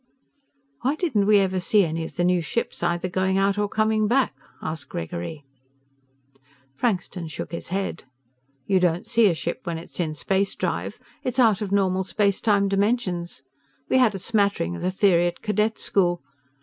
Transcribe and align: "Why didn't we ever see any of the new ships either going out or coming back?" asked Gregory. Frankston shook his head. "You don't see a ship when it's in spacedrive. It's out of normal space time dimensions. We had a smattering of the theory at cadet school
"Why 0.81 0.95
didn't 0.95 1.27
we 1.27 1.37
ever 1.37 1.59
see 1.59 1.85
any 1.85 2.03
of 2.03 2.15
the 2.15 2.23
new 2.23 2.41
ships 2.41 2.81
either 2.81 3.07
going 3.07 3.37
out 3.37 3.59
or 3.59 3.69
coming 3.69 4.07
back?" 4.07 4.35
asked 4.59 4.89
Gregory. 4.89 5.45
Frankston 6.75 7.27
shook 7.27 7.51
his 7.51 7.67
head. 7.67 8.05
"You 8.65 8.79
don't 8.79 9.05
see 9.05 9.27
a 9.27 9.35
ship 9.35 9.59
when 9.63 9.77
it's 9.77 9.99
in 9.99 10.15
spacedrive. 10.15 10.97
It's 11.23 11.37
out 11.37 11.61
of 11.61 11.71
normal 11.71 12.03
space 12.03 12.41
time 12.41 12.67
dimensions. 12.67 13.43
We 13.89 13.99
had 13.99 14.15
a 14.15 14.17
smattering 14.17 14.75
of 14.75 14.81
the 14.81 14.89
theory 14.89 15.27
at 15.27 15.43
cadet 15.43 15.77
school 15.77 16.23